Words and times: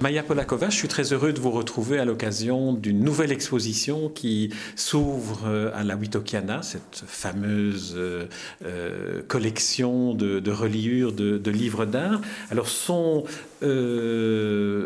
Maya 0.00 0.22
Polakova, 0.22 0.70
je 0.70 0.76
suis 0.76 0.86
très 0.86 1.12
heureux 1.12 1.32
de 1.32 1.40
vous 1.40 1.50
retrouver 1.50 1.98
à 1.98 2.04
l'occasion 2.04 2.72
d'une 2.72 3.00
nouvelle 3.00 3.32
exposition 3.32 4.08
qui 4.08 4.50
s'ouvre 4.76 5.40
euh, 5.48 5.72
à 5.74 5.82
la 5.82 5.96
Witokiana, 5.96 6.62
cette 6.62 7.02
fameuse 7.04 7.94
euh, 7.96 8.26
euh, 8.64 9.22
collection 9.26 10.14
de, 10.14 10.50
reliures 10.52 11.12
de, 11.12 11.50
livres 11.50 11.84
d'art. 11.84 12.20
Alors, 12.52 12.68
sont 12.68 13.24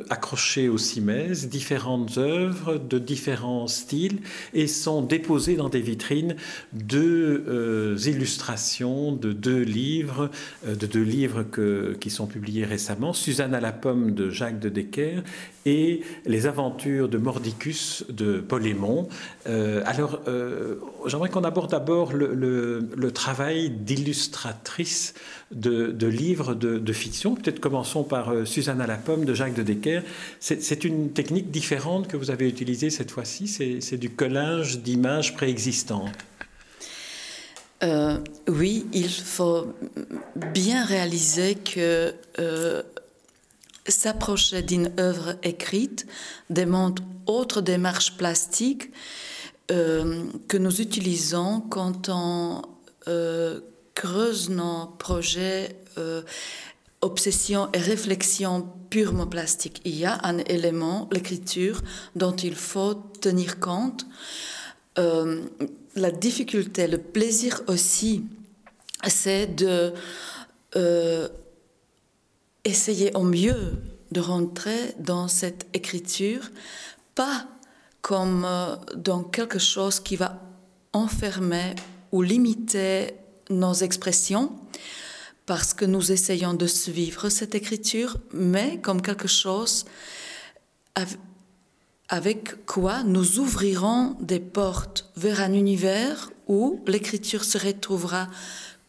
accrochées 0.09 0.71
au 0.71 0.79
CIMES, 0.79 1.46
différentes 1.46 2.17
œuvres 2.17 2.79
de 2.79 2.99
différents 2.99 3.67
styles 3.67 4.18
et 4.54 4.67
sont 4.67 5.03
déposées 5.03 5.57
dans 5.57 5.68
des 5.68 5.82
vitrines 5.82 6.36
deux 6.72 7.96
illustrations 8.07 9.13
de 9.13 9.35
deux 9.35 9.61
livres, 9.61 10.31
de 10.67 10.86
deux 10.86 11.03
livres 11.03 11.44
qui 12.00 12.08
sont 12.08 12.26
publiés 12.26 12.64
récemment, 12.64 13.13
Suzanne 13.13 13.54
à 13.54 13.61
la 13.61 13.72
pomme 13.72 14.14
de 14.14 14.31
Jacques 14.31 14.58
de 14.58 14.71
Decker 14.71 15.01
et 15.64 16.02
Les 16.26 16.46
aventures 16.46 17.08
de 17.08 17.18
Mordicus 17.18 18.04
de 18.08 18.40
Polémon. 18.40 19.08
Euh, 19.46 19.82
alors, 19.86 20.20
euh, 20.26 20.76
j'aimerais 21.06 21.28
qu'on 21.28 21.44
aborde 21.44 21.70
d'abord 21.70 22.12
le, 22.12 23.11
travail 23.12 23.70
d'illustratrice 23.70 25.14
de, 25.52 26.06
livres 26.06 26.54
de, 26.54 26.92
fiction. 26.92 27.34
Peut-être 27.34 27.61
commençons 27.61 28.02
par 28.02 28.30
euh, 28.30 28.44
Suzanne 28.44 28.80
à 28.80 28.86
la 28.86 28.96
pomme 28.96 29.25
de 29.25 29.34
Jacques 29.34 29.54
de 29.54 29.62
Decker. 29.62 30.02
C'est 30.40 30.84
une 30.84 31.11
technique 31.11 31.50
différente 31.50 32.08
que 32.08 32.16
vous 32.16 32.30
avez 32.30 32.48
utilisée 32.48 32.91
cette 32.91 33.11
fois-ci. 33.11 33.47
C'est 33.47 33.98
du 33.98 34.11
collage 34.11 34.80
d'images 34.80 35.34
préexistantes. 35.34 36.12
Oui, 38.48 38.87
il 38.92 39.11
faut 39.11 39.66
bien 40.53 40.84
réaliser 40.84 41.56
que 41.56 42.14
s'approcher 43.88 44.62
d'une 44.62 44.92
œuvre 44.98 45.36
écrite 45.42 46.06
demande 46.50 47.00
autre 47.27 47.61
démarche 47.61 48.16
plastique 48.16 48.91
euh, 49.70 50.25
que 50.48 50.56
nous 50.56 50.80
utilisons 50.80 51.61
quand 51.61 52.08
on 52.08 52.62
euh, 53.08 53.60
creuse 53.94 54.48
nos 54.48 54.86
projets, 54.98 55.77
euh, 55.98 56.22
obsessions 57.00 57.69
et 57.72 57.78
réflexions 57.78 58.69
purement 58.91 59.27
plastiques. 59.27 59.80
Il 59.84 59.97
y 59.97 60.05
a 60.05 60.19
un 60.22 60.38
élément, 60.38 61.08
l'écriture, 61.12 61.83
dont 62.16 62.34
il 62.34 62.55
faut 62.55 62.94
tenir 63.20 63.60
compte. 63.60 64.06
Euh, 64.98 65.42
la 65.94 66.10
difficulté, 66.10 66.86
le 66.86 66.98
plaisir 66.98 67.62
aussi, 67.66 68.25
c'est 69.06 69.47
de 69.47 69.92
essayer 72.65 73.15
au 73.15 73.23
mieux 73.23 73.73
de 74.13 74.21
rentrer 74.21 74.95
dans 74.99 75.29
cette 75.29 75.67
écriture, 75.73 76.51
pas 77.15 77.47
comme 78.03 78.45
euh, 78.45 78.77
dans 78.97 79.23
quelque 79.23 79.59
chose 79.59 80.01
qui 80.01 80.17
va 80.17 80.41
enfermer 80.93 81.75
ou 82.11 82.23
limiter 82.23 83.15
nos 83.49 83.73
expressions, 83.73 84.53
parce 85.47 85.75
que 85.75 85.85
nous 85.85 86.13
essayons 86.13 86.55
de 86.55 86.67
suivre 86.67 87.29
cette 87.29 87.55
écriture, 87.55 88.17
mais 88.33 88.81
comme 88.81 89.03
quelque 89.03 89.29
chose 89.29 89.85
avec 92.09 92.67
quoi 92.67 93.03
nous 93.05 93.39
ouvrirons 93.39 94.17
des 94.21 94.41
portes 94.41 95.11
vers 95.17 95.41
un 95.41 95.55
univers 95.55 96.31
où 96.47 96.81
l'écriture 96.87 97.45
se 97.45 97.57
retrouvera 97.57 98.29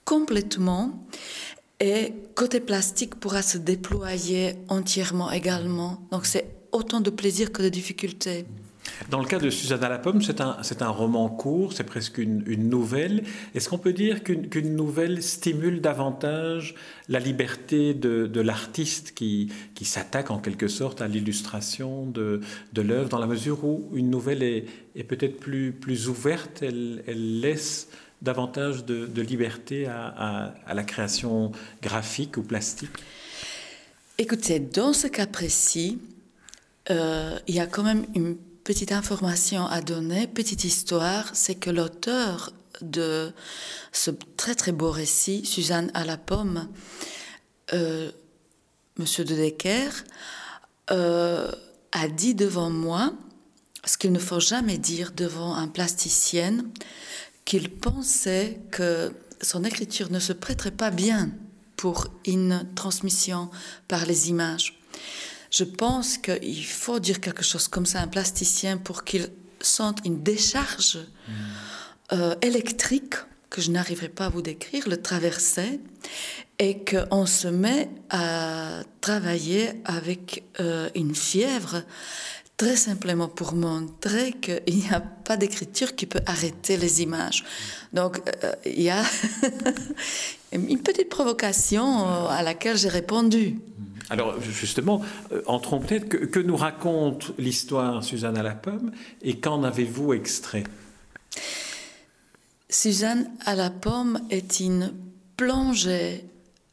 complètement 0.04 1.02
et 1.84 2.14
côté 2.34 2.62
plastique 2.62 3.16
pourra 3.16 3.42
se 3.42 3.58
déployer 3.58 4.54
entièrement 4.70 5.32
également. 5.32 6.00
Donc 6.12 6.26
c'est 6.26 6.46
autant 6.72 7.02
de 7.02 7.10
plaisir 7.10 7.52
que 7.52 7.62
de 7.62 7.68
difficultés. 7.68 8.46
Dans 9.10 9.20
le 9.20 9.26
cas 9.26 9.38
de 9.38 9.50
Suzanne 9.50 9.84
à 9.84 9.90
la 9.90 10.00
pomme, 10.00 10.22
c'est 10.22 10.42
un, 10.42 10.90
roman 10.90 11.28
court, 11.28 11.74
c'est 11.74 11.84
presque 11.84 12.20
une, 12.20 12.70
nouvelle. 12.70 13.24
Est-ce 13.54 13.68
qu'on 13.68 13.78
peut 13.78 13.92
dire 13.92 14.24
qu'une 14.24 14.76
nouvelle 14.76 15.22
stimule 15.22 15.82
davantage 15.82 16.76
la 17.10 17.20
liberté 17.20 17.94
de, 17.94 18.28
de 18.28 18.42
l'artiste 18.42 19.14
qui, 19.14 19.52
qui 19.76 19.84
s'attaque 19.84 20.32
en 20.32 20.40
quelque 20.40 20.70
sorte 20.70 21.02
à 21.02 21.08
l'illustration 21.08 22.06
de, 22.06 22.40
de 22.72 22.82
l'œuvre, 22.82 23.10
dans 23.10 23.20
la 23.20 23.28
mesure 23.28 23.66
où 23.66 23.90
une 23.94 24.10
nouvelle 24.10 24.44
est, 24.44 24.66
est 24.96 25.04
peut-être 25.04 25.38
plus, 25.38 25.74
plus 25.74 26.08
ouverte, 26.08 26.62
elle, 26.62 27.04
elle 27.08 27.42
laisse 27.42 27.90
davantage 28.24 28.86
de, 28.86 29.22
liberté 29.22 29.86
à, 29.86 30.56
la 30.74 30.84
création 30.84 31.52
graphique 31.82 32.38
ou 32.38 32.42
plastique 32.42 32.90
Écoutez, 34.18 34.60
dans 34.60 34.94
ce 34.94 35.08
cas 35.08 35.28
précis, 35.28 36.00
euh, 36.90 37.38
il 37.48 37.56
y 37.56 37.60
a 37.60 37.68
quand 37.68 37.84
même 37.84 38.06
une 38.16 38.38
petite 38.64 38.92
information 38.92 39.66
à 39.66 39.82
donner, 39.82 40.28
petite 40.28 40.64
histoire, 40.64 41.30
c'est 41.34 41.56
que 41.56 41.70
l'auteur 41.70 42.54
de 42.82 43.34
ce 43.92 44.12
très 44.38 44.56
très 44.56 44.72
beau 44.72 44.92
récit, 44.92 45.46
Suzanne 45.46 45.92
à 45.94 46.06
la 46.06 46.18
pomme, 46.18 46.68
euh, 47.74 48.12
Monsieur 48.98 49.26
de 49.26 49.36
Decker, 49.36 49.90
euh, 50.92 51.52
a 51.92 52.08
dit 52.08 52.36
devant 52.36 52.70
moi 52.70 53.14
ce 53.86 53.98
qu'il 53.98 54.12
ne 54.12 54.20
faut 54.20 54.40
jamais 54.40 54.78
dire 54.78 55.12
devant 55.12 55.56
un 55.56 55.68
plasticien, 55.68 56.64
qu'il 57.46 57.70
pensait 57.70 58.60
que 58.72 59.14
son 59.42 59.64
écriture 59.64 60.12
ne 60.12 60.20
se 60.20 60.34
prêterait 60.34 60.72
pas 60.72 60.92
bien 60.92 61.32
pour 61.76 62.08
une 62.26 62.66
transmission 62.76 63.50
par 63.88 64.06
les 64.06 64.30
images. 64.30 64.80
Je 65.52 65.64
pense 65.64 66.18
qu'il 66.18 66.66
faut 66.66 67.00
dire 67.00 67.20
quelque 67.20 67.44
chose 67.44 67.68
comme 67.68 67.86
ça 67.86 68.00
à 68.00 68.04
un 68.04 68.08
plasticien 68.08 68.78
pour 68.78 69.04
qu'il 69.04 69.30
sente 69.60 70.00
une 70.06 70.24
décharge 70.24 70.98
mmh. 70.98 71.32
euh, 72.14 72.36
électrique 72.42 73.16
que 73.50 73.62
je 73.62 73.70
n'arriverai 73.70 74.10
pas 74.10 74.26
à 74.26 74.30
vous 74.30 74.42
décrire, 74.42 74.90
le 74.90 75.00
traverser, 75.00 75.80
et 76.58 76.84
qu'on 76.84 77.28
se 77.28 77.48
met 77.48 77.88
à 78.10 78.82
travailler 79.00 79.74
avec 79.86 80.44
euh, 80.60 80.90
une 80.96 81.14
fièvre 81.14 81.84
très 82.58 82.76
simplement 82.76 83.28
pour 83.28 83.54
montrer 83.54 84.34
qu'il 84.34 84.78
n'y 84.78 84.90
a 84.90 85.00
pas 85.00 85.38
d'écriture 85.38 85.96
qui 85.96 86.06
peut 86.06 86.22
arrêter 86.26 86.78
les 86.78 87.02
images. 87.02 87.44
Donc, 87.94 88.22
euh, 88.44 88.54
il 88.66 88.82
y 88.82 88.90
a 88.90 89.04
une 90.52 90.80
petite 90.80 91.10
provocation 91.10 92.06
à 92.30 92.44
laquelle 92.44 92.78
j'ai 92.78 92.90
répondu. 92.90 93.60
Alors 94.10 94.40
justement, 94.42 95.02
euh, 95.32 95.42
entrons 95.48 95.80
peut-être 95.80 96.10
que, 96.10 96.18
que, 96.18 96.40
nous 96.40 96.58
raconte 96.58 97.32
l'histoire 97.38 98.04
Suzanne 98.04 98.38
à 98.38 98.44
la 98.44 98.54
pomme 98.54 98.92
et 99.22 99.40
qu'en 99.40 99.64
avez-vous 99.64 100.14
extrait? 100.14 100.64
Suzanne 102.70 103.30
à 103.46 103.56
la 103.56 103.70
pomme 103.70 104.20
est 104.30 104.60
une 104.60 104.94
plongée 105.38 106.26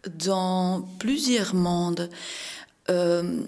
dans 0.09 0.89
plusieurs 0.99 1.55
mondes. 1.55 2.11
Euh, 2.89 3.43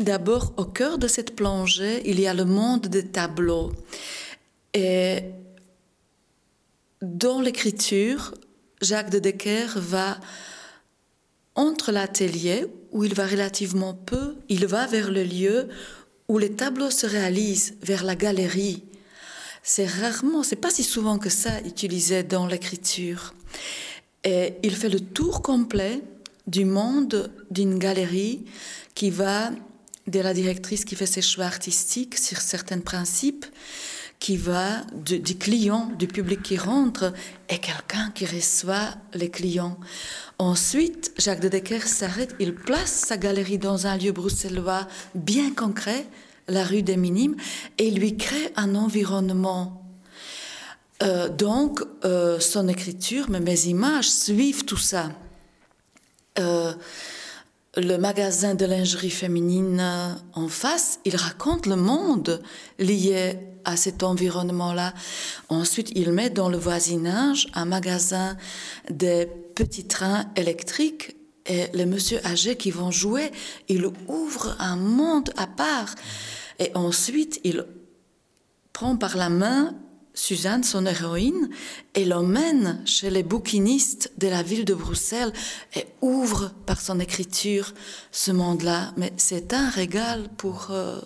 D'abord, 0.00 0.52
au 0.56 0.64
cœur 0.64 0.98
de 0.98 1.08
cette 1.08 1.34
plongée, 1.34 2.08
il 2.08 2.20
y 2.20 2.28
a 2.28 2.34
le 2.34 2.44
monde 2.44 2.86
des 2.86 3.06
tableaux. 3.06 3.72
Et 4.72 5.22
dans 7.02 7.40
l'écriture, 7.40 8.34
Jacques 8.80 9.10
de 9.10 9.18
Decker 9.18 9.66
va 9.76 10.18
entre 11.56 11.90
l'atelier, 11.90 12.66
où 12.92 13.02
il 13.02 13.12
va 13.14 13.26
relativement 13.26 13.92
peu, 13.92 14.36
il 14.48 14.66
va 14.66 14.86
vers 14.86 15.10
le 15.10 15.24
lieu 15.24 15.68
où 16.28 16.38
les 16.38 16.52
tableaux 16.52 16.90
se 16.90 17.06
réalisent, 17.06 17.74
vers 17.82 18.04
la 18.04 18.14
galerie. 18.14 18.84
C'est 19.64 19.86
rarement, 19.86 20.44
c'est 20.44 20.56
pas 20.56 20.70
si 20.70 20.84
souvent 20.84 21.18
que 21.18 21.30
ça 21.30 21.60
utilisé 21.62 22.22
dans 22.22 22.46
l'écriture. 22.46 23.34
Et 24.22 24.54
il 24.62 24.76
fait 24.76 24.88
le 24.88 25.00
tour 25.00 25.42
complet 25.42 26.02
du 26.46 26.64
monde 26.64 27.32
d'une 27.50 27.78
galerie 27.78 28.44
qui 28.94 29.10
va 29.10 29.50
de 30.08 30.20
la 30.20 30.34
directrice 30.34 30.84
qui 30.84 30.96
fait 30.96 31.06
ses 31.06 31.22
choix 31.22 31.44
artistiques 31.44 32.16
sur 32.16 32.40
certains 32.40 32.80
principes, 32.80 33.46
qui 34.18 34.36
va 34.36 34.82
du, 34.94 35.38
client, 35.38 35.90
du 35.96 36.08
public 36.08 36.42
qui 36.42 36.56
rentre, 36.56 37.12
et 37.48 37.58
quelqu'un 37.58 38.10
qui 38.14 38.26
reçoit 38.26 38.94
les 39.14 39.30
clients. 39.30 39.78
Ensuite, 40.38 41.12
Jacques 41.18 41.40
de 41.40 41.48
Decker 41.48 41.82
s'arrête, 41.86 42.34
il 42.40 42.54
place 42.54 42.90
sa 42.90 43.16
galerie 43.16 43.58
dans 43.58 43.86
un 43.86 43.96
lieu 43.96 44.12
bruxellois 44.12 44.88
bien 45.14 45.52
concret, 45.54 46.06
la 46.48 46.64
rue 46.64 46.82
des 46.82 46.96
Minimes, 46.96 47.36
et 47.78 47.90
lui 47.90 48.16
crée 48.16 48.52
un 48.56 48.74
environnement. 48.74 49.84
Euh, 51.02 51.28
donc, 51.28 51.80
euh, 52.04 52.40
son 52.40 52.66
écriture, 52.66 53.26
mais 53.28 53.40
mes 53.40 53.66
images 53.66 54.10
suivent 54.10 54.64
tout 54.64 54.76
ça. 54.76 55.10
Euh, 56.38 56.72
le 57.78 57.96
magasin 57.96 58.54
de 58.54 58.66
lingerie 58.66 59.10
féminine 59.10 60.16
en 60.32 60.48
face, 60.48 60.98
il 61.04 61.14
raconte 61.14 61.66
le 61.66 61.76
monde 61.76 62.42
lié 62.78 63.38
à 63.64 63.76
cet 63.76 64.02
environnement-là. 64.02 64.94
Ensuite, 65.48 65.92
il 65.94 66.12
met 66.12 66.30
dans 66.30 66.48
le 66.48 66.58
voisinage 66.58 67.48
un 67.54 67.66
magasin 67.66 68.36
des 68.90 69.28
petits 69.54 69.86
trains 69.86 70.26
électriques 70.36 71.16
et 71.46 71.66
les 71.72 71.86
monsieur 71.86 72.24
âgés 72.26 72.56
qui 72.56 72.70
vont 72.70 72.90
jouer, 72.90 73.30
il 73.68 73.86
ouvre 74.08 74.56
un 74.58 74.76
monde 74.76 75.30
à 75.36 75.46
part. 75.46 75.94
Et 76.58 76.70
ensuite, 76.74 77.40
il 77.44 77.64
prend 78.72 78.96
par 78.96 79.16
la 79.16 79.30
main 79.30 79.74
Suzanne, 80.18 80.64
son 80.64 80.84
héroïne, 80.84 81.48
et 81.94 82.04
l'emmène 82.04 82.82
chez 82.84 83.08
les 83.08 83.22
bouquinistes 83.22 84.10
de 84.18 84.26
la 84.26 84.42
ville 84.42 84.64
de 84.64 84.74
Bruxelles 84.74 85.32
et 85.76 85.86
ouvre 86.02 86.50
par 86.66 86.80
son 86.80 86.98
écriture 86.98 87.72
ce 88.10 88.32
monde-là. 88.32 88.92
Mais 88.96 89.12
c'est 89.16 89.52
un 89.52 89.70
régal 89.70 90.28
pour 90.36 90.68
euh, 90.70 90.98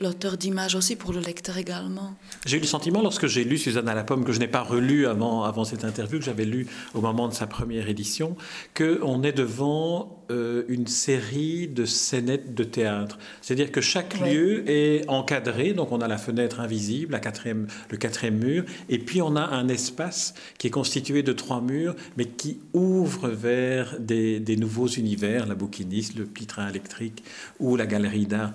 l'auteur 0.00 0.36
d'images 0.36 0.74
aussi, 0.74 0.96
pour 0.96 1.12
le 1.12 1.20
lecteur 1.20 1.58
également. 1.58 2.14
J'ai 2.46 2.56
eu 2.56 2.60
le 2.60 2.66
sentiment, 2.66 3.02
lorsque 3.02 3.26
j'ai 3.26 3.44
lu 3.44 3.58
Suzanne 3.58 3.88
à 3.88 3.94
la 3.94 4.02
pomme, 4.02 4.24
que 4.24 4.32
je 4.32 4.40
n'ai 4.40 4.48
pas 4.48 4.62
relu 4.62 5.06
avant, 5.06 5.44
avant 5.44 5.64
cette 5.64 5.84
interview, 5.84 6.18
que 6.18 6.24
j'avais 6.24 6.46
lu 6.46 6.66
au 6.94 7.00
moment 7.00 7.28
de 7.28 7.34
sa 7.34 7.46
première 7.46 7.88
édition, 7.88 8.36
qu'on 8.74 9.22
est 9.22 9.32
devant 9.32 10.24
euh, 10.30 10.64
une 10.68 10.86
série 10.86 11.68
de 11.68 11.84
scénettes 11.84 12.54
de 12.54 12.64
théâtre. 12.64 13.18
C'est-à-dire 13.42 13.70
que 13.70 13.80
chaque 13.80 14.18
lieu 14.20 14.68
est 14.68 15.08
encadré, 15.08 15.74
donc 15.74 15.92
on 15.92 16.00
a 16.00 16.08
la 16.08 16.18
fenêtre 16.18 16.60
invisible, 16.60 17.12
la 17.12 17.20
quatrième, 17.20 17.66
le 17.90 17.96
quatrième 17.96 18.38
mur, 18.38 18.64
et 18.88 18.98
puis 18.98 19.20
on 19.20 19.36
a 19.36 19.42
un 19.42 19.68
espace 19.68 20.34
qui 20.58 20.68
est 20.68 20.70
constitué 20.70 21.22
de 21.22 21.32
trois 21.32 21.60
murs, 21.60 21.94
mais 22.16 22.24
qui 22.24 22.60
ouvre 22.72 23.28
vers 23.28 23.98
des, 24.00 24.40
des 24.40 24.56
nouveaux 24.56 24.88
univers, 24.88 25.46
la 25.46 25.54
bouquiniste, 25.54 26.16
le 26.16 26.24
petit 26.24 26.46
train 26.46 26.68
électrique 26.68 27.22
ou 27.58 27.76
la 27.76 27.86
galerie 27.86 28.26
d'art. 28.26 28.52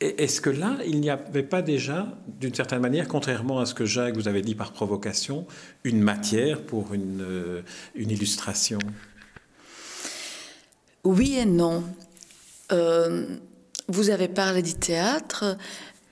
Est-ce 0.00 0.40
que 0.40 0.50
là, 0.50 0.78
il 0.86 1.00
n'y 1.00 1.10
avait 1.10 1.42
pas 1.42 1.60
déjà, 1.60 2.06
d'une 2.28 2.54
certaine 2.54 2.80
manière, 2.80 3.08
contrairement 3.08 3.58
à 3.58 3.66
ce 3.66 3.74
que 3.74 3.84
Jacques 3.84 4.14
vous 4.14 4.28
avait 4.28 4.42
dit 4.42 4.54
par 4.54 4.72
provocation, 4.72 5.44
une 5.82 6.00
matière 6.00 6.62
pour 6.62 6.94
une, 6.94 7.20
euh, 7.20 7.62
illustration? 7.96 8.78
Oui 11.02 11.36
et 11.36 11.44
non. 11.44 11.82
Euh, 12.70 13.26
vous 13.88 14.10
avez 14.10 14.28
parlé 14.28 14.62
du 14.62 14.74
théâtre. 14.74 15.56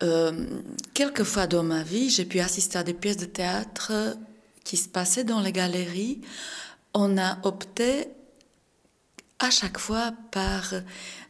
Euh, 0.02 0.46
quelquefois 0.92 1.46
dans 1.46 1.62
ma 1.62 1.84
vie, 1.84 2.10
j'ai 2.10 2.24
pu 2.24 2.40
assister 2.40 2.78
à 2.78 2.82
des 2.82 2.94
pièces 2.94 3.18
de 3.18 3.26
théâtre 3.26 4.16
qui 4.64 4.76
se 4.76 4.88
passaient 4.88 5.24
dans 5.24 5.40
les 5.40 5.52
galeries. 5.52 6.22
On 6.92 7.16
a 7.18 7.38
opté 7.44 8.08
à 9.38 9.50
chaque 9.50 9.78
fois 9.78 10.12
par 10.32 10.74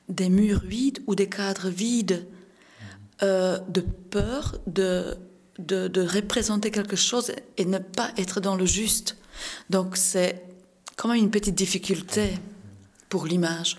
des 0.08 0.30
murs 0.30 0.62
vides 0.64 1.02
ou 1.06 1.14
des 1.14 1.28
cadres 1.28 1.68
vides 1.68 2.26
euh, 3.22 3.58
de 3.68 3.80
peur 3.80 4.58
de, 4.66 5.16
de, 5.58 6.06
représenter 6.06 6.70
quelque 6.70 6.96
chose 6.96 7.32
et 7.56 7.64
ne 7.64 7.78
pas 7.78 8.10
être 8.16 8.40
dans 8.40 8.56
le 8.56 8.66
juste. 8.66 9.16
Donc 9.70 9.96
c'est 9.96 10.42
quand 10.96 11.08
même 11.08 11.18
une 11.18 11.30
petite 11.30 11.54
difficulté 11.54 12.38
pour 13.08 13.26
l'image. 13.26 13.78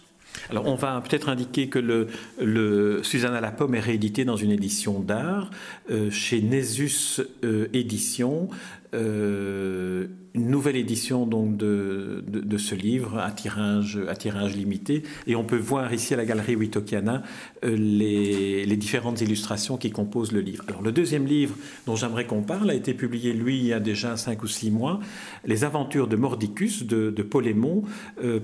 Alors, 0.49 0.65
on 0.67 0.75
va 0.75 1.01
peut-être 1.01 1.29
indiquer 1.29 1.67
que 1.69 1.79
le, 1.79 2.07
le, 2.41 3.01
Suzanne 3.03 3.33
à 3.33 3.41
la 3.41 3.51
pomme 3.51 3.75
est 3.75 3.79
réédité 3.79 4.25
dans 4.25 4.35
une 4.35 4.51
édition 4.51 4.99
d'art 4.99 5.49
euh, 5.91 6.09
chez 6.09 6.41
Nésus 6.41 7.21
euh, 7.43 7.67
Éditions. 7.73 8.49
Euh, 8.93 10.07
une 10.33 10.49
nouvelle 10.51 10.75
édition 10.75 11.25
donc 11.25 11.57
de, 11.57 12.23
de, 12.27 12.57
ce 12.57 12.75
livre 12.75 13.17
à 13.17 13.31
tirage, 13.31 13.99
à 14.07 14.15
tirage 14.15 14.55
limité. 14.55 15.01
Et 15.25 15.35
on 15.35 15.43
peut 15.43 15.57
voir 15.57 15.91
ici 15.93 16.13
à 16.13 16.17
la 16.17 16.25
galerie 16.25 16.55
Witokiana 16.55 17.23
euh, 17.65 17.75
les, 17.75 18.65
les, 18.65 18.77
différentes 18.77 19.19
illustrations 19.21 19.77
qui 19.77 19.89
composent 19.89 20.31
le 20.31 20.41
livre. 20.41 20.63
Alors 20.67 20.83
le 20.83 20.91
deuxième 20.91 21.25
livre 21.25 21.55
dont 21.87 21.95
j'aimerais 21.95 22.25
qu'on 22.25 22.43
parle 22.43 22.69
a 22.69 22.75
été 22.75 22.93
publié, 22.93 23.33
lui, 23.33 23.57
il 23.57 23.65
y 23.65 23.73
a 23.73 23.79
déjà 23.79 24.15
cinq 24.15 24.43
ou 24.43 24.47
six 24.47 24.69
mois, 24.69 24.99
Les 25.43 25.63
aventures 25.63 26.07
de 26.07 26.15
Mordicus 26.15 26.83
de, 26.83 27.09
de 27.09 27.23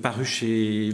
paru 0.02 0.26
chez 0.26 0.90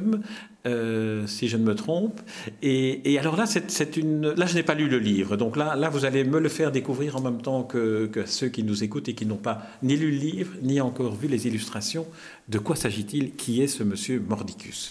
Maelström, 0.00 0.22
euh, 0.66 1.26
si 1.26 1.48
je 1.48 1.56
ne 1.56 1.64
me 1.64 1.74
trompe. 1.74 2.20
Et, 2.62 3.18
alors 3.18 3.36
là, 3.36 3.44
c'est 3.46 3.96
une. 3.96 4.30
Là, 4.32 4.46
je 4.46 4.54
n'ai 4.54 4.62
pas 4.62 4.74
lu 4.74 4.88
le 4.88 4.98
livre, 4.98 5.36
donc 5.36 5.56
là, 5.56 5.76
là, 5.76 5.88
vous 5.88 6.04
allez 6.04 6.24
me 6.24 6.38
le 6.38 6.48
faire 6.48 6.72
découvrir 6.72 7.16
en 7.16 7.20
même 7.20 7.40
temps 7.40 7.62
que, 7.62 8.06
que 8.06 8.26
ceux 8.26 8.48
qui 8.48 8.62
nous 8.62 8.84
écoutent 8.84 9.08
et 9.08 9.14
qui 9.14 9.26
n'ont 9.26 9.36
pas 9.36 9.62
ni 9.82 9.96
lu 9.96 10.10
le 10.10 10.18
livre 10.18 10.52
ni 10.62 10.80
encore 10.80 11.14
vu 11.14 11.28
les 11.28 11.46
illustrations. 11.46 12.06
De 12.48 12.58
quoi 12.58 12.76
s'agit-il? 12.76 13.34
Qui 13.34 13.62
est 13.62 13.68
ce 13.68 13.82
monsieur 13.82 14.22
Mordicus? 14.26 14.90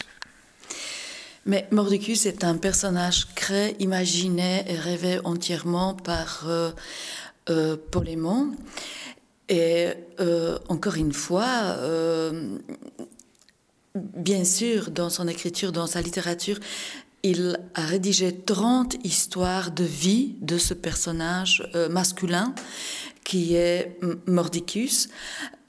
Mais 1.45 1.67
Mordicus 1.71 2.25
est 2.25 2.43
un 2.43 2.57
personnage 2.57 3.27
créé, 3.33 3.75
imaginé 3.79 4.63
et 4.67 4.75
rêvé 4.75 5.19
entièrement 5.23 5.93
par 5.93 6.45
euh, 6.47 6.71
euh 7.49 7.77
Polémon. 7.91 8.51
Et 9.47 9.87
euh, 10.19 10.59
encore 10.67 10.95
une 10.95 11.13
fois, 11.13 11.75
bien 13.95 14.43
sûr, 14.43 14.91
dans 14.91 15.09
son 15.09 15.27
écriture, 15.27 15.71
dans 15.71 15.87
sa 15.87 16.01
littérature, 16.01 16.59
il 17.23 17.59
a 17.75 17.85
rédigé 17.85 18.33
30 18.33 18.95
histoires 19.03 19.71
de 19.71 19.83
vie 19.83 20.35
de 20.41 20.57
ce 20.57 20.73
personnage 20.73 21.69
euh, 21.75 21.89
masculin 21.89 22.53
qui 23.23 23.55
est 23.55 23.99
Mordicus. 24.25 25.09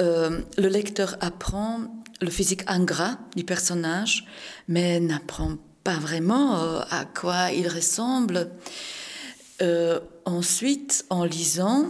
Euh, 0.01 0.41
le 0.57 0.69
lecteur 0.69 1.17
apprend 1.21 1.81
le 2.21 2.31
physique 2.31 2.63
ingrat 2.67 3.19
du 3.35 3.45
personnage, 3.45 4.27
mais 4.69 5.01
n'apprend 5.01 5.57
pas 5.83 5.99
vraiment 5.99 6.61
euh, 6.61 6.81
à 6.91 7.05
quoi 7.05 7.51
il 7.53 7.69
ressemble. 7.69 8.51
ensuite, 10.25 11.05
en 11.11 11.25
lisant, 11.25 11.87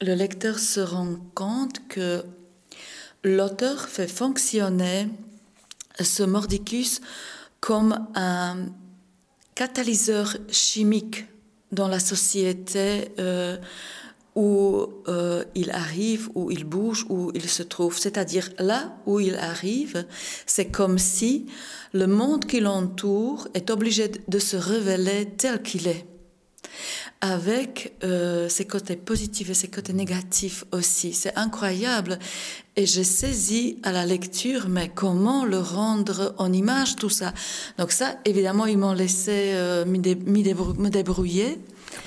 le 0.00 0.14
lecteur 0.14 0.58
se 0.58 0.80
rend 0.80 1.16
compte 1.34 1.88
que 1.88 2.24
l'auteur 3.24 3.88
fait 3.88 4.08
fonctionner 4.08 5.08
ce 6.00 6.22
mordicus 6.22 7.00
comme 7.60 8.06
un 8.14 8.66
catalyseur 9.54 10.36
chimique 10.50 11.26
dans 11.70 11.88
la 11.88 12.00
société 12.00 13.12
euh, 13.18 13.56
où 14.34 14.86
euh, 15.08 15.44
il 15.54 15.70
arrive, 15.70 16.30
où 16.34 16.50
il 16.50 16.64
bouge, 16.64 17.04
où 17.08 17.30
il 17.34 17.48
se 17.48 17.62
trouve. 17.62 17.98
C'est-à-dire 17.98 18.50
là 18.58 18.96
où 19.06 19.20
il 19.20 19.34
arrive, 19.36 20.06
c'est 20.46 20.70
comme 20.70 20.98
si 20.98 21.46
le 21.92 22.06
monde 22.06 22.46
qui 22.46 22.60
l'entoure 22.60 23.48
est 23.54 23.70
obligé 23.70 24.10
de 24.28 24.38
se 24.38 24.56
révéler 24.56 25.28
tel 25.36 25.62
qu'il 25.62 25.86
est 25.86 26.06
avec 27.22 27.92
euh, 28.02 28.48
ses 28.48 28.66
côtés 28.66 28.96
positifs 28.96 29.48
et 29.48 29.54
ses 29.54 29.68
côtés 29.68 29.92
négatifs 29.92 30.64
aussi. 30.72 31.12
C'est 31.12 31.34
incroyable. 31.38 32.18
Et 32.74 32.84
j'ai 32.84 33.04
saisi 33.04 33.78
à 33.84 33.92
la 33.92 34.04
lecture, 34.04 34.68
mais 34.68 34.90
comment 34.92 35.44
le 35.44 35.58
rendre 35.58 36.34
en 36.38 36.52
image, 36.52 36.96
tout 36.96 37.10
ça. 37.10 37.32
Donc 37.78 37.92
ça, 37.92 38.16
évidemment, 38.24 38.66
ils 38.66 38.76
m'ont 38.76 38.92
laissé 38.92 39.52
euh, 39.54 39.84
me 39.84 40.88
débrouiller. 40.90 41.58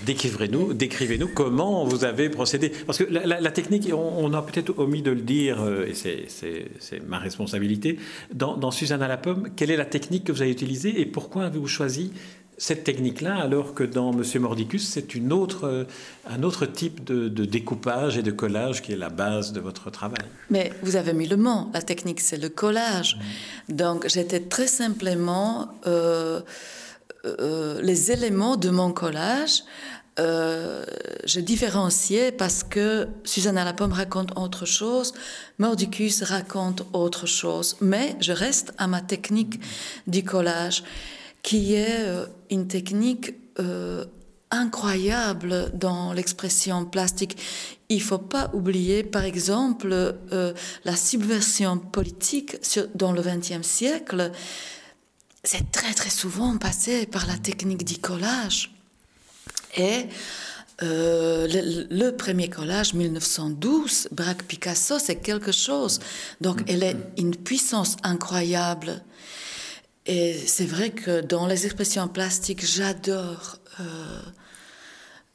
Décrivez-nous, 0.05 0.73
décrivez-nous 0.73 1.29
comment 1.29 1.85
vous 1.85 2.03
avez 2.03 2.29
procédé. 2.29 2.69
Parce 2.69 2.97
que 2.97 3.05
la, 3.05 3.51
technique, 3.51 3.89
on, 3.93 4.33
a 4.33 4.41
peut-être 4.41 4.77
omis 4.77 5.01
de 5.01 5.11
le 5.11 5.21
dire, 5.21 5.61
euh, 5.61 5.87
et 5.87 5.93
c'est 5.93 7.07
ma 7.07 7.19
responsabilité. 7.19 7.97
Dans, 8.33 8.57
dans 8.57 8.71
Suzanne 8.71 9.01
à 9.01 9.07
la 9.07 9.17
pomme, 9.17 9.49
quelle 9.55 9.71
est 9.71 9.77
la 9.77 9.85
technique 9.85 10.25
que 10.25 10.31
vous 10.33 10.41
avez 10.41 10.51
utilisée 10.51 10.99
et 10.99 11.05
pourquoi 11.05 11.45
avez-vous 11.45 11.67
choisi 11.67 12.11
cette 12.57 12.83
technique-là, 12.83 13.35
alors 13.35 13.73
que 13.73 13.83
dans 13.83 14.13
Monsieur 14.13 14.39
Mordicus, 14.39 14.87
c'est 14.87 15.13
une 15.13 15.33
autre, 15.33 15.65
euh, 15.65 15.83
un 16.29 16.41
autre 16.43 16.65
type 16.65 17.03
de, 17.03 17.27
découpage 17.45 18.17
et 18.17 18.23
de 18.23 18.31
collage 18.31 18.81
qui 18.81 18.93
est 18.93 18.97
la 18.97 19.09
base 19.09 19.51
de 19.51 19.59
votre 19.59 19.89
travail. 19.89 20.25
Mais 20.49 20.71
vous 20.81 20.95
avez 20.95 21.13
mis 21.13 21.27
le 21.27 21.37
mot, 21.37 21.69
la 21.73 21.81
technique, 21.81 22.21
c'est 22.21 22.37
le 22.37 22.49
collage. 22.49 23.17
Donc 23.67 24.07
j'étais 24.07 24.39
très 24.39 24.67
simplement 24.67 25.67
euh, 25.85 26.41
euh, 27.25 27.81
les 27.81 28.11
éléments 28.11 28.55
de 28.55 28.69
mon 28.69 28.91
collage. 28.91 29.63
je 30.17 31.39
différenciais 31.41 32.31
parce 32.31 32.63
que 32.63 33.07
Suzanne 33.25 33.57
à 33.57 33.65
la 33.65 33.73
pomme 33.73 33.91
raconte 33.91 34.31
autre 34.37 34.65
chose, 34.65 35.13
Mordicus 35.59 36.23
raconte 36.23 36.85
autre 36.93 37.25
chose, 37.25 37.75
mais 37.81 38.15
je 38.21 38.31
reste 38.31 38.73
à 38.77 38.87
ma 38.87 39.01
technique 39.01 39.59
du 40.07 40.23
collage 40.23 40.83
qui 41.45 41.75
est 41.75 41.99
euh, 41.99 42.25
une 42.49 42.67
technique 42.67 43.35
euh, 43.59 44.03
incroyable 44.49 45.71
dans 45.75 46.11
l'expression 46.11 46.85
plastique. 46.85 47.37
Il 47.87 48.01
faut 48.01 48.17
pas 48.17 48.49
oublier, 48.53 49.03
par 49.03 49.23
exemple, 49.23 49.89
euh, 49.91 50.53
la 50.85 50.95
subversion 50.95 51.77
politique 51.77 52.57
dans 52.95 53.11
le 53.11 53.21
XXe 53.21 53.61
siècle. 53.61 54.31
C'est 55.43 55.71
très 55.71 55.93
très 55.93 56.09
souvent 56.09 56.57
passé 56.57 57.05
par 57.05 57.27
la 57.27 57.37
technique 57.37 57.85
du 57.85 57.99
collage. 57.99 58.73
Et 59.77 60.07
le, 60.81 62.09
premier 62.11 62.49
collage, 62.49 62.95
1912, 62.95 64.07
Braque 64.11 64.43
Picasso, 64.43 64.97
c'est 64.97 65.17
quelque 65.17 65.51
chose. 65.51 65.99
Donc, 66.41 66.63
elle 66.67 66.81
est 66.81 66.97
une 67.17 67.35
puissance 67.35 67.97
incroyable. 68.01 69.03
Et 70.05 70.33
c'est 70.33 70.65
vrai 70.65 70.91
que 70.91 71.21
dans 71.21 71.47
les 71.47 71.65
expressions 71.65 72.07
plastiques, 72.07 72.63
j'adore 72.65 73.59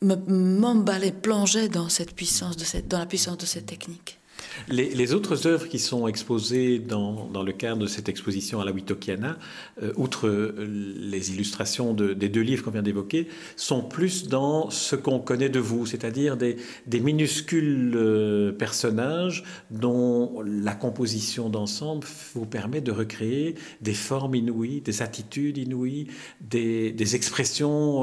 m'emballer, 0.01 1.13
plonger 1.13 1.69
dans 1.69 1.89
cette 1.89 2.15
puissance, 2.15 2.57
de 2.57 2.65
cette, 2.65 2.89
dans 2.89 2.99
la 2.99 3.07
puissance 3.07 3.39
de 3.39 3.47
cette 3.47 3.67
technique. 3.67 4.20
Les, 4.69 5.15
autres 5.15 5.47
œuvres 5.47 5.69
qui 5.69 5.79
sont 5.79 6.07
exposées 6.07 6.79
dans, 6.79 7.27
dans, 7.27 7.43
le 7.43 7.53
cadre 7.53 7.83
de 7.83 7.87
cette 7.87 8.09
exposition 8.09 8.61
à 8.61 8.65
la 8.65 8.73
Witokiana, 8.73 9.37
euh, 9.83 9.93
outre 9.97 10.27
euh, 10.27 10.55
les 11.01 11.33
illustrations 11.33 11.95
des 11.95 12.29
deux 12.29 12.41
livres 12.41 12.65
qu'on 12.65 12.71
vient 12.71 12.83
d'évoquer, 12.83 13.29
sont 13.57 13.83
plus 13.83 14.29
dans 14.29 14.71
ce 14.71 14.97
qu'on 14.97 15.19
connaît 15.19 15.49
de 15.49 15.59
vous, 15.59 15.87
c'est-à-dire 15.87 16.37
des, 16.37 16.57
minuscules 17.01 17.93
euh, 17.97 18.53
personnages 18.53 19.45
dont 19.71 20.43
la 20.43 20.75
composition 20.75 21.49
d'ensemble 21.49 22.07
vous 22.35 22.47
permet 22.47 22.81
de 22.81 22.93
recréer 22.93 23.55
des 23.81 23.95
formes 23.95 24.35
inouïes, 24.35 24.81
des 24.81 25.03
attitudes 25.03 25.59
inouïes, 25.59 26.09
des, 26.41 26.93
des 26.93 27.17
expressions 27.17 28.03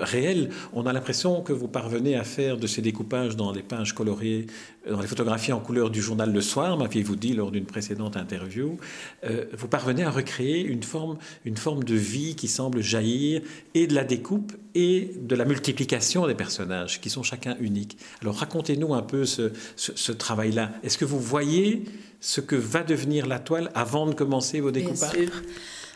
réelles. 0.00 0.50
On 0.72 0.86
a 0.86 0.92
l'impression 0.92 1.42
que 1.42 1.52
vous 1.52 1.68
parvenez 1.68 2.16
à 2.16 2.24
faire 2.24 2.56
de 2.58 2.66
ces 2.66 2.82
découpages 2.82 3.36
dans 3.36 3.52
les 3.52 3.62
pages 3.62 3.94
colorées, 3.94 4.46
dans 4.88 5.00
les 5.00 5.06
photographies 5.06 5.52
en 5.52 5.60
couleur 5.62 5.90
du 5.90 6.02
journal 6.02 6.32
Le 6.32 6.40
Soir, 6.40 6.76
m'aviez-vous 6.76 7.16
dit 7.16 7.32
lors 7.32 7.50
d'une 7.50 7.64
précédente 7.64 8.16
interview, 8.16 8.76
euh, 9.24 9.46
vous 9.56 9.68
parvenez 9.68 10.04
à 10.04 10.10
recréer 10.10 10.62
une 10.64 10.82
forme, 10.82 11.16
une 11.44 11.56
forme 11.56 11.84
de 11.84 11.94
vie 11.94 12.34
qui 12.34 12.48
semble 12.48 12.82
jaillir 12.82 13.40
et 13.74 13.86
de 13.86 13.94
la 13.94 14.04
découpe 14.04 14.52
et 14.74 15.12
de 15.20 15.34
la 15.34 15.44
multiplication 15.44 16.26
des 16.26 16.34
personnages 16.34 17.00
qui 17.00 17.08
sont 17.08 17.22
chacun 17.22 17.56
uniques. 17.60 17.96
Alors 18.20 18.36
racontez-nous 18.36 18.94
un 18.94 19.02
peu 19.02 19.24
ce, 19.24 19.52
ce, 19.76 20.12
travail-là. 20.12 20.72
Est-ce 20.82 20.98
que 20.98 21.04
vous 21.04 21.20
voyez 21.20 21.84
ce 22.20 22.40
que 22.40 22.56
va 22.56 22.82
devenir 22.82 23.26
la 23.26 23.38
toile 23.38 23.70
avant 23.74 24.06
de 24.06 24.14
commencer 24.14 24.60
vos 24.60 24.70
découpages 24.70 25.12
Bien 25.12 25.26
sûr, 25.26 25.42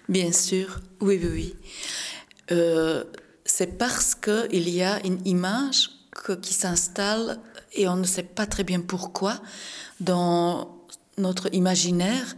bien 0.08 0.32
sûr, 0.32 0.80
oui, 1.00 1.20
oui, 1.22 1.30
oui. 1.32 1.54
Euh, 2.52 3.04
c'est 3.44 3.78
parce 3.78 4.14
qu'il 4.14 4.68
y 4.68 4.82
a 4.82 5.04
une 5.06 5.18
image 5.24 5.90
qui 6.42 6.54
s'installe 6.54 7.38
et 7.72 7.88
on 7.88 7.96
ne 7.96 8.04
sait 8.04 8.22
pas 8.22 8.46
très 8.46 8.64
bien 8.64 8.80
pourquoi 8.80 9.40
dans 10.00 10.76
notre 11.18 11.52
imaginaire. 11.54 12.36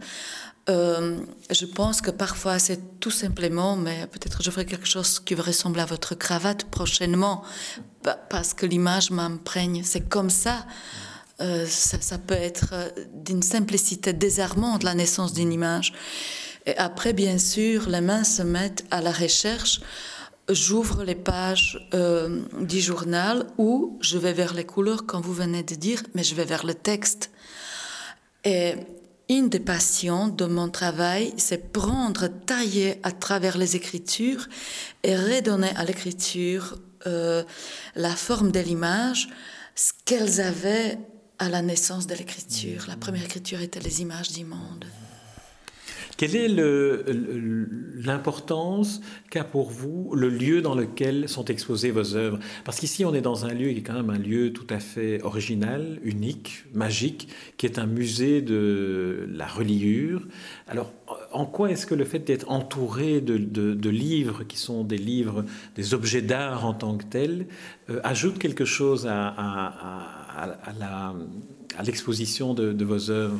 Euh, 0.69 1.17
je 1.49 1.65
pense 1.65 2.01
que 2.01 2.11
parfois 2.11 2.59
c'est 2.59 2.99
tout 2.99 3.11
simplement, 3.11 3.75
mais 3.75 4.05
peut-être 4.07 4.43
je 4.43 4.51
ferai 4.51 4.65
quelque 4.65 4.85
chose 4.87 5.19
qui 5.19 5.33
ressemble 5.33 5.79
à 5.79 5.85
votre 5.85 6.13
cravate 6.13 6.65
prochainement, 6.65 7.43
parce 8.29 8.53
que 8.53 8.65
l'image 8.65 9.09
m'imprègne. 9.09 9.81
C'est 9.83 10.07
comme 10.07 10.29
ça. 10.29 10.65
Euh, 11.41 11.65
ça. 11.67 11.99
ça. 12.01 12.17
peut 12.17 12.35
être 12.35 12.73
d'une 13.13 13.41
simplicité 13.41 14.13
désarmante, 14.13 14.83
la 14.83 14.93
naissance 14.93 15.33
d'une 15.33 15.51
image. 15.51 15.93
Et 16.65 16.77
après, 16.77 17.13
bien 17.13 17.37
sûr, 17.37 17.89
les 17.89 18.01
mains 18.01 18.25
se 18.25 18.43
mettent 18.43 18.85
à 18.91 19.01
la 19.01 19.11
recherche 19.11 19.81
j'ouvre 20.49 21.03
les 21.03 21.15
pages 21.15 21.87
euh, 21.93 22.41
du 22.61 22.79
journal 22.79 23.47
ou 23.57 23.97
je 24.01 24.17
vais 24.17 24.33
vers 24.33 24.53
les 24.53 24.65
couleurs, 24.65 25.05
comme 25.05 25.21
vous 25.21 25.33
venez 25.33 25.63
de 25.63 25.75
dire, 25.75 26.01
mais 26.15 26.23
je 26.23 26.35
vais 26.35 26.45
vers 26.45 26.65
le 26.65 26.73
texte. 26.73 27.31
Et 28.43 28.75
une 29.29 29.49
des 29.49 29.59
passions 29.59 30.27
de 30.27 30.45
mon 30.45 30.69
travail, 30.69 31.33
c'est 31.37 31.71
prendre, 31.71 32.27
tailler 32.27 32.99
à 33.03 33.11
travers 33.11 33.57
les 33.57 33.75
écritures 33.75 34.47
et 35.03 35.15
redonner 35.15 35.69
à 35.75 35.85
l'écriture 35.85 36.79
euh, 37.05 37.43
la 37.95 38.15
forme 38.15 38.51
de 38.51 38.59
l'image, 38.59 39.29
ce 39.75 39.93
qu'elles 40.03 40.41
avaient 40.41 40.97
à 41.37 41.47
la 41.47 41.61
naissance 41.61 42.07
de 42.07 42.15
l'écriture. 42.15 42.85
La 42.87 42.97
première 42.97 43.23
écriture 43.23 43.61
était 43.61 43.79
les 43.79 44.01
images 44.01 44.31
du 44.31 44.45
monde. 44.45 44.85
Quelle 46.19 46.35
est 46.35 46.49
l'importance 47.95 48.99
qu'a 49.31 49.45
pour 49.45 49.69
vous 49.69 50.13
le 50.13 50.27
lieu 50.27 50.61
dans 50.61 50.75
lequel 50.75 51.29
sont 51.29 51.45
exposées 51.45 51.91
vos 51.91 52.17
œuvres? 52.17 52.39
Parce 52.65 52.77
qu'ici, 52.77 53.05
on 53.05 53.13
est 53.13 53.21
dans 53.21 53.45
un 53.45 53.53
lieu 53.53 53.71
qui 53.71 53.77
est 53.77 53.83
quand 53.83 53.93
même 53.93 54.09
un 54.09 54.17
lieu 54.17 54.51
tout 54.51 54.67
à 54.69 54.79
fait 54.79 55.23
original, 55.23 55.97
unique, 56.03 56.65
magique, 56.73 57.29
qui 57.55 57.67
est 57.67 57.79
un 57.79 57.85
musée 57.85 58.41
de 58.41 59.29
la 59.31 59.47
reliure. 59.47 60.27
Alors, 60.67 60.91
en 61.31 61.45
quoi 61.45 61.71
est-ce 61.71 61.85
que 61.85 61.95
le 61.95 62.03
fait 62.03 62.19
d'être 62.19 62.51
entouré 62.51 63.21
de, 63.21 63.89
livres 63.89 64.43
qui 64.43 64.57
sont 64.57 64.83
des 64.83 64.97
livres, 64.97 65.45
des 65.77 65.93
objets 65.93 66.21
d'art 66.21 66.65
en 66.65 66.73
tant 66.73 66.97
que 66.97 67.05
tels, 67.05 67.47
euh, 67.89 68.01
ajoute 68.03 68.39
quelque 68.39 68.65
chose 68.65 69.07
à, 69.09 69.37
l'exposition 71.85 72.53
de, 72.53 72.73
de 72.73 72.83
vos 72.83 73.09
œuvres? 73.09 73.39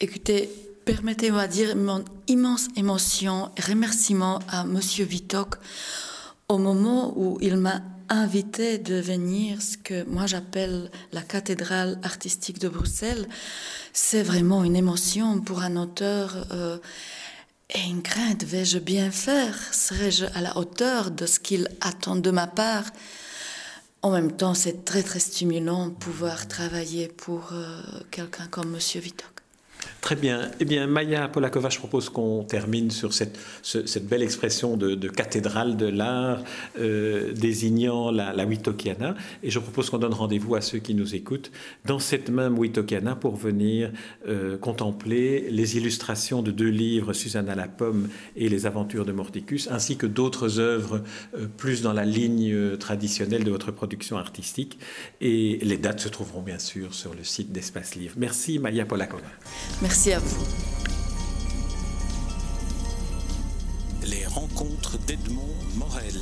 Écoutez, 0.00 0.48
permettez-moi 0.84 1.46
de 1.46 1.52
dire 1.52 1.76
mon 1.76 2.04
immense 2.28 2.68
émotion 2.76 3.50
et 3.56 3.60
remerciement 3.62 4.40
à 4.48 4.64
Monsieur 4.64 5.04
Vitok 5.04 5.56
au 6.48 6.58
moment 6.58 7.14
où 7.16 7.38
il 7.40 7.56
m'a 7.56 7.80
invité 8.10 8.78
de 8.78 8.96
venir 8.96 9.62
ce 9.62 9.78
que 9.78 10.04
moi 10.04 10.26
j'appelle 10.26 10.90
la 11.12 11.22
cathédrale 11.22 11.98
artistique 12.02 12.58
de 12.58 12.68
Bruxelles. 12.68 13.26
C'est 13.92 14.22
vraiment 14.22 14.62
une 14.62 14.76
émotion 14.76 15.40
pour 15.40 15.62
un 15.62 15.76
auteur 15.76 16.46
euh, 16.52 16.78
et 17.70 17.80
une 17.88 18.02
crainte. 18.02 18.44
Vais-je 18.44 18.78
bien 18.78 19.10
faire? 19.10 19.56
Serai-je 19.72 20.26
à 20.34 20.42
la 20.42 20.56
hauteur 20.58 21.10
de 21.10 21.24
ce 21.24 21.40
qu'il 21.40 21.68
attend 21.80 22.16
de 22.16 22.30
ma 22.30 22.46
part? 22.46 22.84
En 24.02 24.10
même 24.10 24.32
temps, 24.32 24.52
c'est 24.52 24.84
très 24.84 25.02
très 25.02 25.20
stimulant 25.20 25.88
pouvoir 25.88 26.46
travailler 26.46 27.08
pour 27.08 27.52
euh, 27.52 27.80
quelqu'un 28.10 28.46
comme 28.48 28.70
Monsieur 28.70 29.00
Vitok. 29.00 29.33
Très 30.04 30.16
bien. 30.16 30.50
Eh 30.60 30.66
bien, 30.66 30.86
Maya 30.86 31.28
Polakova, 31.28 31.70
je 31.70 31.78
propose 31.78 32.10
qu'on 32.10 32.44
termine 32.44 32.90
sur 32.90 33.14
cette, 33.14 33.38
belle 34.06 34.22
expression 34.22 34.76
de, 34.76 35.08
cathédrale 35.08 35.78
de 35.78 35.86
l'art 35.86 36.42
euh, 36.78 37.32
désignant 37.32 38.10
la, 38.10 38.34
la 38.34 38.44
Witokiana. 38.44 39.14
Et 39.42 39.50
je 39.50 39.58
propose 39.58 39.88
qu'on 39.88 39.96
donne 39.96 40.12
rendez-vous 40.12 40.56
à 40.56 40.60
ceux 40.60 40.78
qui 40.78 40.94
nous 40.94 41.14
écoutent 41.14 41.50
dans 41.86 41.98
cette 41.98 42.28
même 42.28 42.58
Witokiana 42.58 43.16
pour 43.16 43.34
venir 43.34 43.92
euh, 44.28 44.58
contempler 44.58 45.46
les 45.48 45.78
illustrations 45.78 46.42
de 46.42 46.50
deux 46.50 46.68
livres, 46.68 47.14
Susanna 47.14 47.54
la 47.54 47.66
Pomme 47.66 48.08
et 48.36 48.50
Les 48.50 48.66
Aventures 48.66 49.06
de 49.06 49.12
Mordicus, 49.12 49.68
ainsi 49.70 49.96
que 49.96 50.06
d'autres 50.06 50.58
œuvres 50.58 51.02
euh, 51.34 51.46
plus 51.56 51.80
dans 51.80 51.94
la 51.94 52.04
ligne 52.04 52.76
traditionnelle 52.76 53.44
de 53.44 53.50
votre 53.50 53.72
production 53.72 54.18
artistique. 54.18 54.78
Et 55.22 55.58
les 55.62 55.78
dates 55.78 56.00
se 56.00 56.10
trouveront 56.10 56.42
bien 56.42 56.58
sûr 56.58 56.92
sur 56.92 57.14
le 57.14 57.24
site 57.24 57.52
d'Espace 57.52 57.94
Livre. 57.94 58.16
Merci 58.18 58.58
Maya 58.58 58.84
Polakova. 58.84 59.24
Merci 59.82 60.12
à 60.12 60.18
vous. 60.18 60.44
Les 64.02 64.26
rencontres 64.26 64.98
d'Edmond 64.98 65.54
Morel. 65.76 66.14